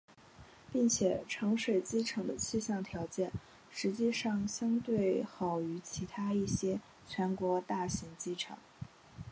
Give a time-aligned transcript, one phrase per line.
[0.73, 3.31] 并且长水机场的气象条件
[3.69, 8.57] 实际上相对好于其他一些全国大型机场。